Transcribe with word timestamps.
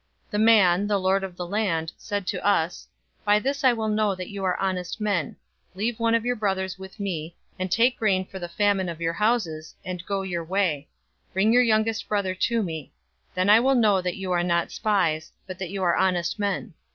042:033 0.29 0.31
The 0.31 0.39
man, 0.39 0.87
the 0.87 0.97
lord 0.97 1.23
of 1.23 1.35
the 1.37 1.45
land, 1.45 1.91
said 1.95 2.25
to 2.25 2.43
us, 2.43 2.87
'By 3.23 3.37
this 3.37 3.63
I 3.63 3.71
will 3.73 3.87
know 3.87 4.15
that 4.15 4.31
you 4.31 4.43
are 4.43 4.57
honest 4.59 4.99
men: 4.99 5.35
leave 5.75 5.99
one 5.99 6.15
of 6.15 6.25
your 6.25 6.35
brothers 6.35 6.79
with 6.79 6.99
me, 6.99 7.35
and 7.59 7.71
take 7.71 7.99
grain 7.99 8.25
for 8.25 8.39
the 8.39 8.49
famine 8.49 8.89
of 8.89 8.99
your 8.99 9.13
houses, 9.13 9.75
and 9.85 10.03
go 10.07 10.23
your 10.23 10.43
way. 10.43 10.87
042:034 11.27 11.33
Bring 11.33 11.53
your 11.53 11.61
youngest 11.61 12.07
brother 12.09 12.33
to 12.33 12.63
me. 12.63 12.91
Then 13.35 13.47
I 13.51 13.59
will 13.59 13.75
know 13.75 14.01
that 14.01 14.17
you 14.17 14.31
are 14.31 14.41
not 14.41 14.71
spies, 14.71 15.31
but 15.45 15.59
that 15.59 15.69
you 15.69 15.83
are 15.83 15.95
honest 15.95 16.39
men. 16.39 16.73